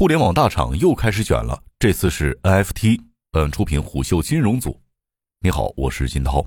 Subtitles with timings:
[0.00, 3.02] 互联网大厂又开始卷了，这次是 NFT。
[3.30, 4.80] 本出品虎嗅金融组。
[5.42, 6.46] 你好，我是金涛。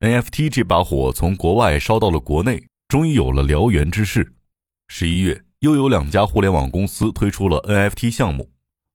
[0.00, 4.34] NFT 这把火从国外烧到了国内，终于有了燎原之势。
[4.88, 8.50] 十一月，又有两家互联网公司推出了 NFT 项目。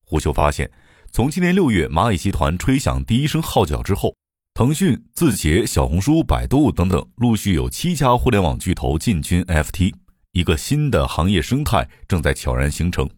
[0.05, 0.69] 虎嗅发现，
[1.13, 4.13] 从今年六月蚂蚁集团吹响第一声号角之后，
[4.53, 9.93] 腾讯、字节、小红书、百度等等，陆续有七家互联网巨头进军 NFT。
[10.33, 13.09] 一个新的行业生态正在悄然形成。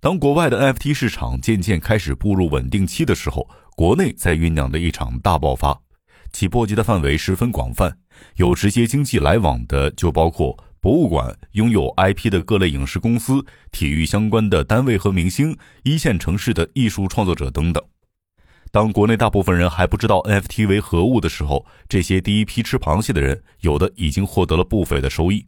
[0.00, 5.76] 当国外的 NFT 市场渐渐开始步入稳定期的时候，国内在酝酿着一场大爆发，
[6.32, 7.98] 其波及的范围十分广泛。
[8.36, 17.82] 有直接经济来往的，就包括博物馆、拥有 IP 的各类影视公司、体育相关的单位和明星、一线城市的艺术创作者等等。
[18.70, 25.46] 当国内大部分人还不知道 NFT 为何物的时候，这些第一批吃螃蟹的人，有的已经获得了不菲的收益。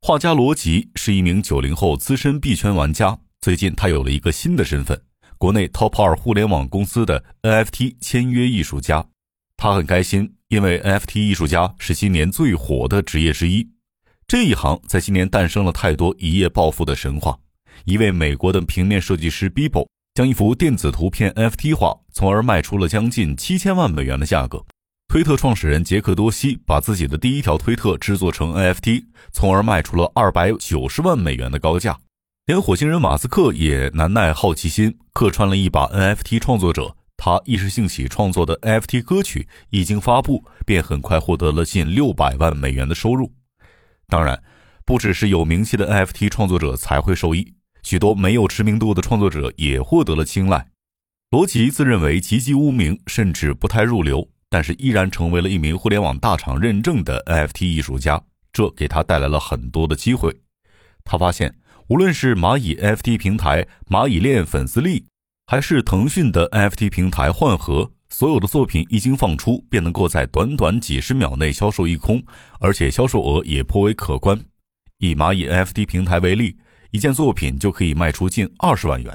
[0.00, 5.00] 画家罗辑是一名九零后资深币圈玩家，最近他有了一个新的身份——
[5.38, 9.06] 国内 Top 二互联网公司的 NFT 签约艺术家。
[9.56, 13.66] 他很开心，因为 NFT 艺术家是今年最火的职业之一。
[14.28, 17.38] 这一行在今年诞生了太多一夜暴富的神话。
[17.86, 24.62] 一位美国的平面设计师 Bibo 将一幅电子图片 NFT 化，从而卖出了将近七千万美元的价格。
[25.08, 31.98] 推特创始人杰克多西把自己的第一条推特制作成 NFT，从而卖出了二百九十万美元的高价。
[32.46, 36.96] 连火星人马斯克也难耐好奇心，客串了一把 NFT 创作者。
[37.16, 43.32] 他一时兴起创作的 NFT 歌曲一经发布，便很快获得了近六百万美元的收入。
[44.08, 44.42] 当然，
[44.84, 50.66] 不只是有名气的 NFT 创作者才会受益，许多没有知名度的创作者也获得了青睐。
[51.30, 54.28] 罗辑自认为籍籍无名，甚至不太入流。
[54.52, 58.20] 但是依然成为了一名互联网大厂认证的 NFT 艺术家，
[58.52, 60.34] 这给他带来了很多的机会。
[61.04, 61.54] 他发现，
[61.90, 65.04] 无论是蚂蚁 NFT 平台蚂蚁链粉丝力，
[65.48, 72.22] 还是腾讯的 NFT 平台幻盒，所有的作品一经放出，便能够在短短几十秒内销售一空，
[72.60, 74.40] 而且销售额也颇为可观。
[74.98, 76.56] 以蚂蚁 NFT 平台为例，
[76.92, 79.12] 一件作品就可以卖出近二十万元。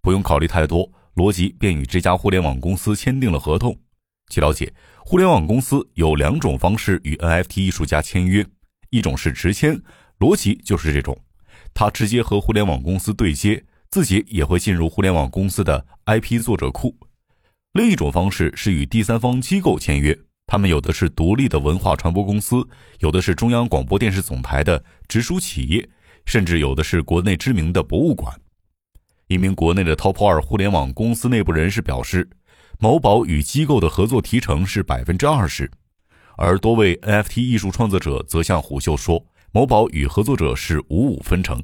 [0.00, 3.76] 不用考虑太多，罗辑便与这家互联网公司签订了合同。
[4.28, 4.72] 据了解，
[5.04, 8.46] 互联网公司有两种方式与 NFT 艺术家签约，
[8.90, 9.82] 一种是直签，
[10.18, 11.18] 罗辑就是这种，
[11.74, 16.90] 他直接和互联网公司对接，自己也会进入互联网公司的 IP 作者库；
[17.72, 22.66] 另一种方式是与第三方机构签约，他们有的是独立的文化传播公司，
[23.00, 25.88] 有的是中央广播电视总台的直属企业，
[26.26, 28.40] 甚至有的是国内知名的博物馆。
[29.28, 32.28] 一名国内的 Top 二互联网公司内部人士表示。
[32.78, 35.70] 某宝与机构的合作提成是百分之二十，
[36.36, 39.24] 而多位 NFT 艺术创作者则向虎嗅说，
[39.54, 41.62] 某宝与合作者是五五分成。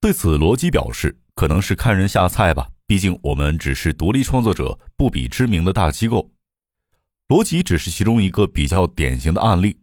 [0.00, 6.30] 对此，罗辑表示，可能是看人下菜吧，毕竟我们只是独立创作者，不比知名的大机构。
[7.26, 9.76] 罗辑只是其中一个比较典型的案例。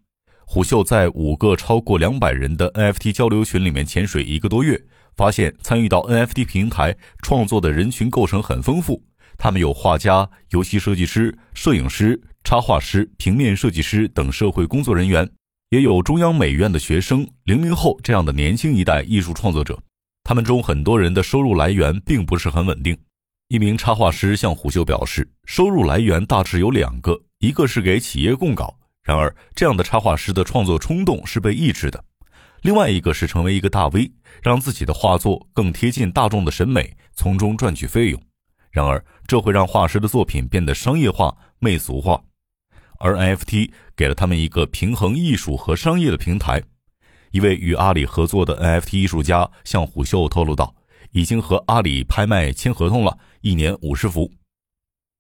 [0.45, 4.81] 虎嗅在五个超过两百人的 NFT 交流群里面潜水一个多月，
[5.17, 9.03] 发现参与到 NFT 平台创作的人群构成很丰富。
[9.37, 15.29] 他们有画家、游戏设计师、摄影师、插画师、平面设计师等社会工作人员，
[15.73, 19.75] 也有中央美院的学生、零零后这样的年轻一代艺术创作者。
[20.23, 22.95] 他们中很多人的收入来源并不是很稳定。
[23.47, 31.99] 一名插画师向虎嗅表示，收入来源大致有两个，一个是给企业供稿，然而这样的插画师的创作冲动是被抑制的；
[32.61, 34.11] 另外一个是成为一个大 V，
[34.43, 38.21] 让自己的画作更贴近大众的审美，从中赚取费用。
[38.69, 42.21] 然而，这会让画师的作品变得商业化、媚俗化，
[43.03, 46.63] 而 NFT 给了他们一个平衡艺术和商业的平台。
[47.31, 50.73] 一位与阿里合作的 NFT 艺术家向虎嗅透露道
[51.11, 54.31] ：“已经和阿里拍卖签合同了，一年五十幅。”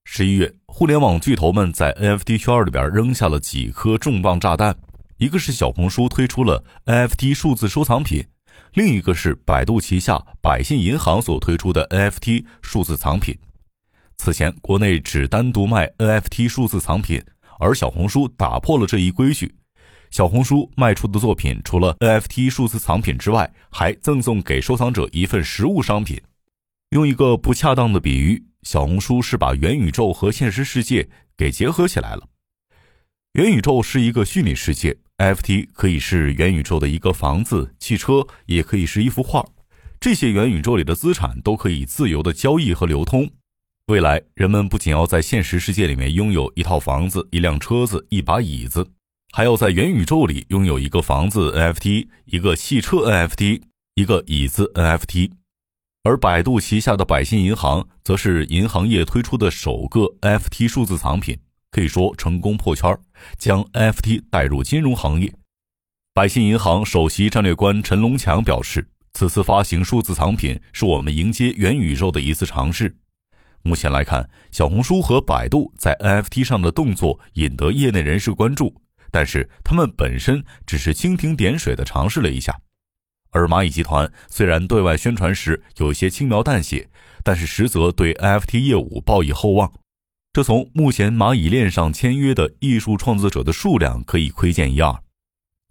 [0.05, 4.77] 十一月，互联网巨头们在 NFT 圈里边扔下了几颗重磅炸弹，
[5.17, 8.25] 一个是小红书推出了 NFT 数字收藏品。
[8.73, 13.37] 另一个是百度旗下百信银行所推出的 NFT 数字藏品。
[14.17, 17.23] 此前，国内只单独卖 NFT 数字藏品，
[17.63, 19.55] 而小红书打破了这一规矩。
[20.11, 26.21] 小红书卖出的作品，除了 NFT 数字藏品之外，还赠送给收藏者一份实物商品。
[26.89, 32.27] 用一个不恰当的比喻，小红书是把元宇宙和现实世界给结合起来了。
[33.33, 34.97] 元宇宙是一个虚拟世界。
[35.17, 39.45] NFT 可以是元宇宙的一个房子、汽车，也可以是一幅画。
[39.99, 43.29] 这些元宇宙里的资产都可以自由的交易和流通。
[43.87, 48.87] 未来，人们不仅要在现实世界里面拥有一套房子、一辆车子、一把椅子，
[49.33, 53.61] 还要在元宇宙里拥有一个房子 NFT、一个汽车 NFT、
[53.95, 55.31] 一个椅子 NFT。
[56.03, 61.37] 而百度旗下的百信银行，则是银行业推出的首个 NFT 数字藏品，
[61.69, 62.97] 可以说成功破圈，
[63.37, 65.33] 将 NFT 带入金融行业。
[66.13, 72.95] 百信银行首席战略官陈龙强表示，此次发行数字藏品是我们迎接元宇宙的一次尝试。
[73.65, 78.75] 目前来看，小红书和百度在 NFT 上的动作引得业内人士关注，
[79.09, 82.59] 但是他们本身只是蜻蜓点水的尝试了一下。
[83.31, 86.89] 而蚂蚁集团虽然对外宣传时有些轻描淡写，
[87.23, 89.71] 但是实则对 NFT 业务抱以厚望。
[90.33, 94.93] 这从目前蚂蚁链上签约的艺术创作者的数量可以窥见一二。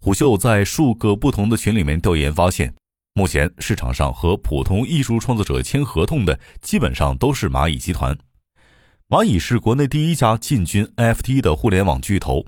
[0.01, 2.73] 虎嗅在数个不同的群里面调研发现。
[3.15, 8.17] 目前市场上和普通艺术创作者签合同的，基本上都是蚂蚁集团。
[9.07, 12.43] 蚂蚁是国内第一家进军 NFT 的互联网巨头。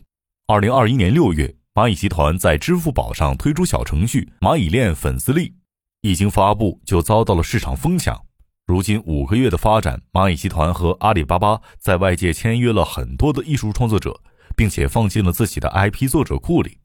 [0.48, 5.54] 二零二一年六月，蚂蚁集团在支付宝上推出小程序“蚂蚁链粉丝力”，
[6.02, 8.20] 一经发布就遭到了市场疯抢。
[8.66, 14.20] 如今五个月的发展，蚂蚁集团和阿里巴巴在外界签约了很多的艺术创作者，
[14.56, 16.80] 并且放进了自己的 IP 作者库里。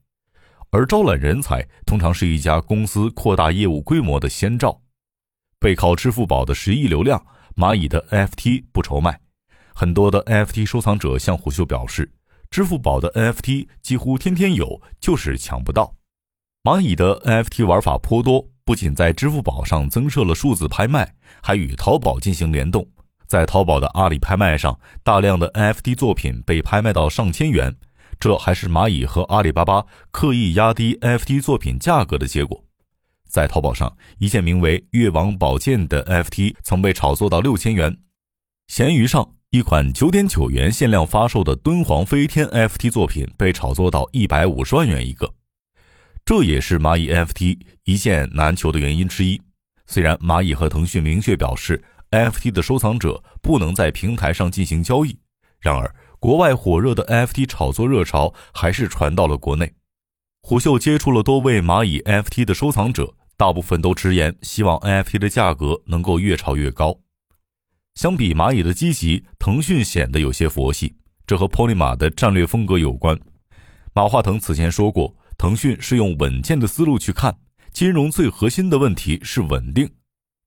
[0.71, 4.81] 而招揽人才通常是一家公司扩大业务规模的先兆。
[5.59, 7.23] 背靠支付宝的十亿流量，
[7.55, 9.19] 蚂蚁的 NFT 不愁卖。
[9.75, 12.09] 很多的 NFT 收藏者向虎嗅表示，
[12.49, 15.93] 支付宝的 NFT 几乎天天有，就是抢不到。
[16.63, 21.13] 蚂蚁的 NFT 玩法颇多，不仅在支付宝上增设了数字拍卖，
[21.43, 22.87] 还与淘宝进行联动。
[23.27, 27.75] 在淘宝的阿里拍卖上，大量的 NFT 作品被拍卖到上千元。
[28.21, 32.63] 这还是蚂蚁和阿里巴巴刻意压低 NFT 作品价格的结果。
[33.27, 37.91] 在淘宝上，一件名为“越王宝剑”的 NFT 曾被炒作到六千元；
[38.67, 45.33] 闲鱼上，一款九点九元限量发售的敦煌飞天 NFT 作品被炒作到一百五十万元一个。
[46.23, 49.41] 这也是蚂蚁 NFT 一件难求的原因之一。
[49.87, 55.17] 虽然蚂蚁和腾讯明确表示，NFT 的收藏者不能在平台上进行交易，
[55.59, 55.91] 然而。
[56.21, 59.73] 国外火热的 NFT 炒作热潮还是传到了国内。
[60.43, 66.95] 虎嗅接触了多位蚂蚁 NFT 的收藏者，大部分都直言希望 NFT 的价格能够越炒越高。
[67.95, 70.95] 相比蚂蚁的积极，腾讯显得有些佛系，
[71.25, 73.19] 这和 Polyma 的战略风格有关。
[73.95, 77.35] 马化腾此前说过，腾讯是用稳健的思路去看
[77.73, 79.89] 金融，最核心的问题是稳定。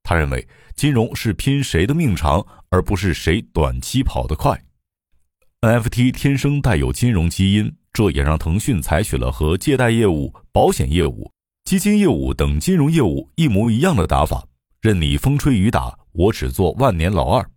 [0.05, 4.57] 他认为金融是拼谁的命长，而不是谁短期跑得快。
[5.65, 11.31] NFT 天生带有金融基因，这也让腾讯采取了和借贷业务、保险业务、
[11.65, 14.47] 基金业务等金融业务一模一样的打法，
[14.83, 17.49] 任你风吹雨打，我只做万年老二。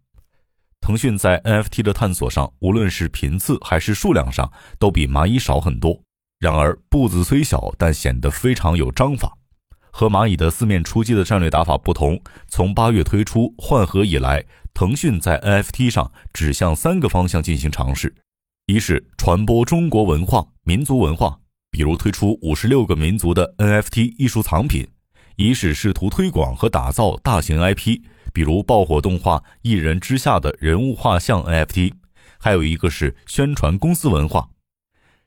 [0.80, 4.50] 腾讯在 NFT 的探索上，无论是频次还是数量上，
[4.80, 6.02] 都比蚂蚁少很多。
[6.40, 9.38] 然而步子虽小，但显得非常有章法。
[9.92, 18.14] 和蚂蚁的四面出击的战略打法不同，从八月推出换核以来，腾讯在 NFT 上只向三个方向进行尝试：
[18.68, 21.40] 一是传播中国文化、民族文化，
[21.72, 24.86] 比如推出五十六个民族的 NFT 艺术藏品；
[25.36, 28.02] 一是试图推广和打造大型 IP，
[28.32, 31.94] 比如爆火动画《一人之下》的人物画像 NFT；
[32.38, 34.50] 还有一个是宣传公司文化。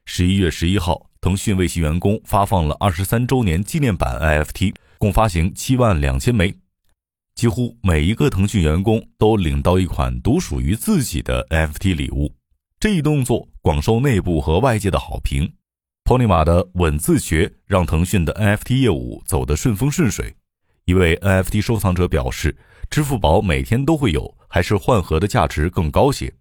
[0.05, 1.10] 十一月十一号。
[1.21, 6.55] 腾讯为其员工发放了二十三周年纪念版 NFT，共发行七万两千枚，
[7.35, 12.35] 几乎每一个腾讯员工都领到一款独属于自己的 NFT 礼物。
[12.79, 15.53] 这一动作广受内部和外界的好评。
[16.05, 20.35] Polyma 的稳自学让腾讯的 NFT 业务走得顺风顺水。
[20.87, 22.57] 一位 NFT 收藏者表示
[22.89, 26.33] ：“支付宝每天都会有，还是换核的价值更高些。”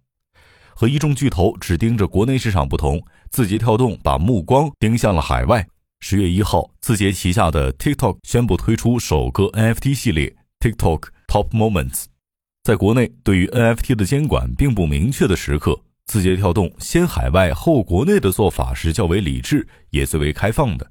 [0.74, 5.64] 和一众巨头只盯着国内市场不同，字节跳动把目光盯向了海外。
[6.00, 12.06] 十月一号，字节旗下的 TikTok 宣布推出首个 NFT 系列 TikTok Top Moments。
[12.64, 20.90] 在国内，对于 NFT 的监管并不明确的时刻，字节跳动先海外后国内的做法是较为理智，也最为开放的。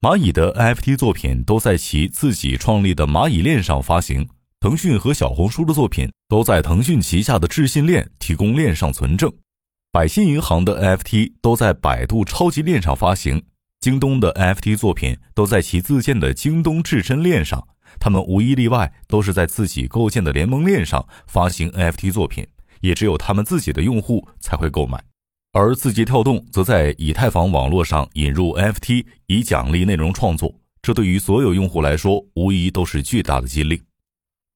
[0.00, 4.26] 蚂蚁的 NFT 作品都在其自己创立的蚂蚁链上发行。
[4.58, 9.30] 腾讯和小红书的作品都在腾讯旗下的智信链提供链上存证，
[9.94, 13.44] 百信银行的 NFT 都在百度超级链上发行，
[13.78, 17.68] 京东的 NFT 作品都在其自建的京东智臻链上，
[18.00, 22.44] 他们无一例外都是在自己构建的联盟链上发行 NFT 作品，
[22.80, 25.00] 也只有他们自己的用户才会购买。
[25.52, 33.80] 而字节跳动则在以太坊网络上引入 NFT，以奖励内容创作，这对于所有用户来说，无疑都是巨大的激励。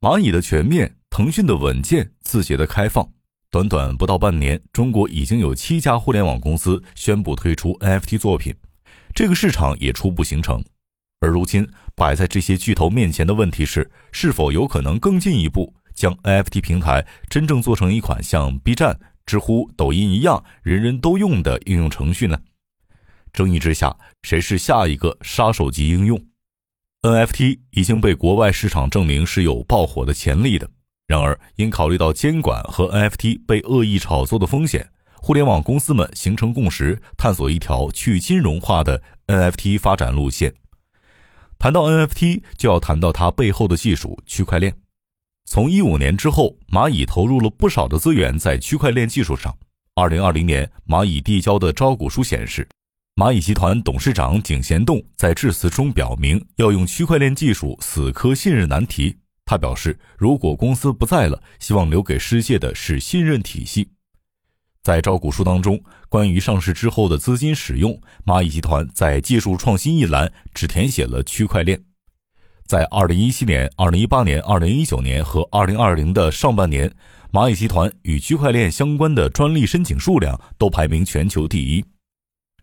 [0.01, 3.09] 蚂蚁的全面，腾讯的稳健，字节的开放，
[3.51, 8.55] 短短不到半年，中国已经有七家互联网公司宣布推出 NFT 作品，
[9.15, 10.63] 这个市场也初步形成。
[11.21, 22.39] 而如今摆在这些巨头面前的问题是，是否有可能更进一步将 NFT 平台真正做成一款像 B 站、知乎、抖音一样人人都用的应用程序呢？
[23.33, 26.23] 争议之下，谁是下一个杀手级应用
[27.01, 30.69] ？NFT 已经被国外市场证明是有爆火的潜力的。
[31.09, 40.53] 然而，因考虑到监管和 NFT 被恶意炒作的风险，互联网公司们形成共识，探索一条去金融化的 NFT 发展路线。
[41.59, 44.75] 谈到 NFT，就要谈到它背后的技术——区块链。
[45.47, 49.57] 从一五年之后，蚂蚁投入了不少的资源在区块链技术上。
[49.95, 52.69] 二零二零年，蚂蚁递交的招股书显示，
[53.17, 59.17] 蚂蚁集团董事长井贤栋在致辞中表明，要用区块链技术死磕信任难题。
[59.49, 63.89] 他表示，如果公司不在了，希望留给世界的是信任体系。
[64.83, 71.83] 在招股书当中，关于上市之后的资金使用，蚂蚁集团在技术创新一栏只填写了区块链。
[72.67, 76.95] 在2017年、2018年、2019年和2020的上半年，
[77.33, 81.83] 蚂蚁集团与区块链相关的专利申请数量都排名全球第一。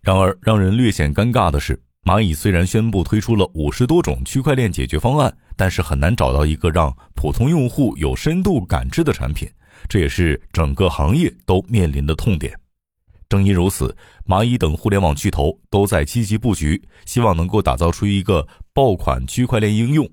[0.03, 1.81] 然而，让人略显尴尬的是。
[2.05, 9.49] 蚂蚁虽然宣布推出了五十多种区块链解决方案，但是很难找到一个让普通用户有深度感知的产品，
[9.89, 12.55] 这也是整个行业都面临的痛点。
[13.27, 20.07] 正因如此，蚂蚁等互联网巨头都在积极布局，希望能够打造出一个爆款区块链应用。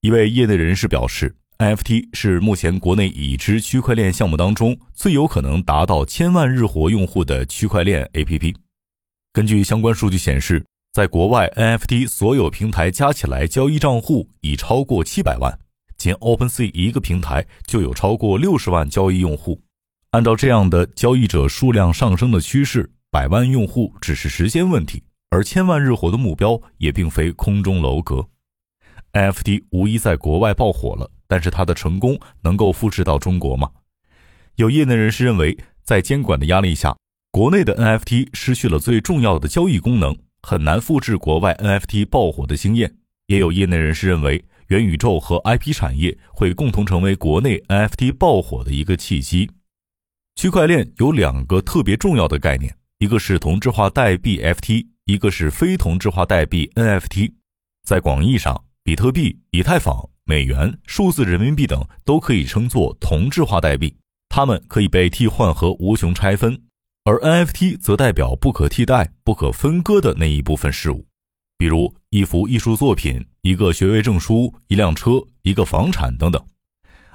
[0.00, 8.56] 一位业内人士表示，NFT 是目前国内已知区块链项目当中最有可能达到千万日活用户的区块链 APP。
[9.32, 10.66] 根据相关数据显示。
[10.92, 15.56] 在国外，NFT 所有平台加起来交易账户已超过七百万，
[15.96, 19.62] 仅 OpenSea 一个平台就有超过六十万交易用户。
[20.10, 28.26] 按照这样的交易者数量上升的趋势，百万用户只是时间问题，而千万日活的目标也并非空中楼阁。
[29.12, 33.70] NFT 无疑在国外爆火了，但是它的成功能够复制到中国吗？
[34.56, 36.96] 有业内人士认为，在监管的压力下，
[37.30, 40.16] 国内的 NFT 失去了最重要的交易功能。
[40.42, 42.96] 很难复制国外 NFT 爆火的经验。
[43.26, 49.50] 也有业内人士认为，元宇宙和 IP 产业会共同成为国内 NFT 爆火的一个契机。
[50.34, 57.32] 区块链有两个特别重要的概念，一个是同质化代币 FT，一个是非同质化代币 NFT。
[57.86, 63.94] 在广义上，比特币、以太坊、美元、数字人民币等都可以称作同质化代币，
[64.28, 66.60] 它们可以被替换和无穷拆分。
[67.10, 71.04] 而 NFT 则代表不可替代、不可分割的那一部分事物，
[71.58, 76.40] 比如一幅艺术作品、一个学位证书、一辆车、一个房产等等。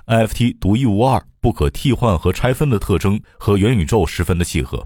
[0.07, 4.85] NFT 独一无二、不可替换和拆分的特征和元宇宙十分的契合。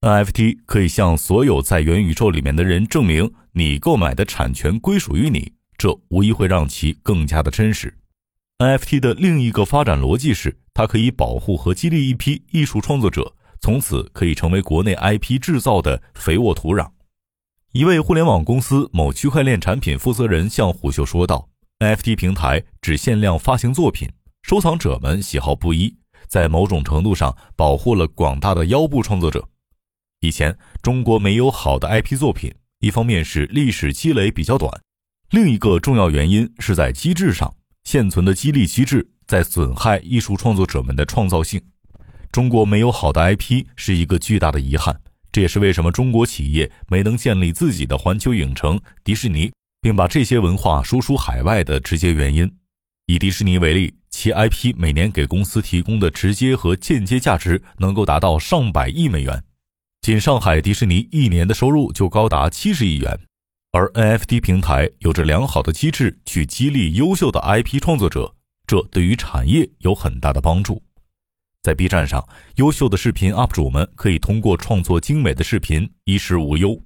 [0.00, 7.92] NFT 可以向所有在元宇宙里面的人证明你购买的产权归属于你，这无疑会让其更加的真实。
[8.56, 13.34] NFT 的另一个发展逻辑是，它可以保护和激励一批艺术创作者。
[13.60, 16.90] 从此可以成为国内 IP 制造的肥沃土壤。
[17.72, 21.48] 一位互联网公司某区块链产品负责人向虎嗅说道
[21.78, 24.08] ：“NFT 平台只限量发行作品，
[24.42, 25.94] 收藏者们喜好不一，
[26.26, 29.46] 在某种程度上保护了广大的腰部创作者。
[30.20, 34.72] 以前中国没有好的 IP 作品，一方面是历史积累比较短，
[35.30, 41.60] 另一个重要原因是在机制上，现存的激励机制在损害艺术创作者们的创造性。”
[42.32, 45.00] 中国没有好的 IP 是一个巨大的遗憾，
[45.32, 52.50] 这也是为什么中国企业没能建立自己的环球影城、迪士尼，并把这些文化输出海外的直接原因。
[53.06, 59.42] 以迪士尼为例，其 IP 每年给公司提供的直接和间接价值能够达到上百亿美元，
[60.02, 63.18] 仅上海迪士尼一年的收入就高达七十亿元。
[63.72, 68.34] 而 NFT 平台有着良好的机制去激励优秀的 IP 创作者，
[68.66, 70.82] 这对于产业有很大的帮助。
[71.66, 72.24] 在 B 站上，
[72.58, 76.80] 优秀的视频 UP 主们可以通过创作精美的视频衣食无忧；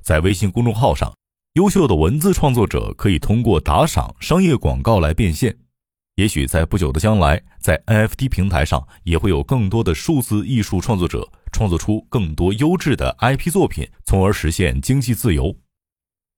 [0.00, 1.12] 在微信公众号上，
[1.52, 5.54] 优秀的文字创作者可以通过打赏、商业广告来变现。
[6.14, 15.54] 也许在不久的将来，在 NFT 平台上也会有更多的数字艺术创作者创作出更多优质的 IP 作品，从而实现经济自由。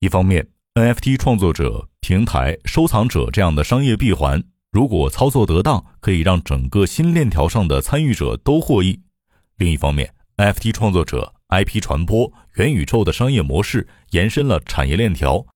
[0.01, 4.43] 一方面，NFT 创作者、平台、收藏者这样的商业闭环。
[4.75, 9.01] 如果操作得当，可以让整个新链条上的参与者都获益。
[9.59, 15.47] 另一方面，NFT 创作者、IP 传播、元宇宙的商业模式延伸了产业链条，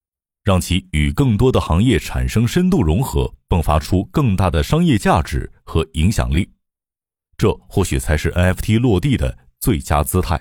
[0.45, 6.49] 让其与更多的行业产生深度融合，迸发出更大的商业价值和影响力。
[7.37, 10.41] 这或许才是 NFT 落地的最佳姿态。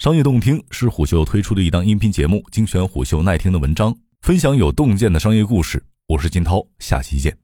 [0.00, 3.96] 商业洞听是虎嗅推出的一档音频节目，精选虎嗅耐听的文章。
[4.20, 5.82] 分享有洞见的商业故事。
[6.08, 7.43] 我是金涛，下期见。